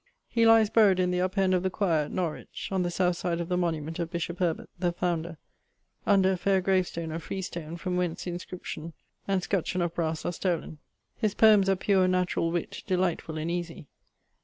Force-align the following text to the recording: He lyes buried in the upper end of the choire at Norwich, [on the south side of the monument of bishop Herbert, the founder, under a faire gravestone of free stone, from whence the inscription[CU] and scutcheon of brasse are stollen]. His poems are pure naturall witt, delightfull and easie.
He 0.27 0.47
lyes 0.47 0.71
buried 0.71 0.99
in 0.99 1.11
the 1.11 1.21
upper 1.21 1.41
end 1.41 1.53
of 1.53 1.61
the 1.61 1.69
choire 1.69 2.05
at 2.05 2.11
Norwich, 2.11 2.69
[on 2.71 2.81
the 2.81 2.89
south 2.89 3.17
side 3.17 3.39
of 3.39 3.49
the 3.49 3.55
monument 3.55 3.99
of 3.99 4.09
bishop 4.09 4.39
Herbert, 4.39 4.67
the 4.79 4.91
founder, 4.91 5.37
under 6.07 6.31
a 6.31 6.37
faire 6.37 6.59
gravestone 6.59 7.11
of 7.11 7.21
free 7.21 7.43
stone, 7.43 7.77
from 7.77 7.97
whence 7.97 8.23
the 8.23 8.31
inscription[CU] 8.31 8.93
and 9.27 9.43
scutcheon 9.43 9.83
of 9.83 9.93
brasse 9.93 10.25
are 10.25 10.33
stollen]. 10.33 10.79
His 11.17 11.35
poems 11.35 11.69
are 11.69 11.75
pure 11.75 12.07
naturall 12.07 12.49
witt, 12.49 12.81
delightfull 12.87 13.39
and 13.39 13.51
easie. 13.51 13.85